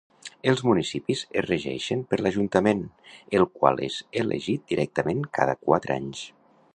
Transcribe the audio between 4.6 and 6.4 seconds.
directament cada quatre anys.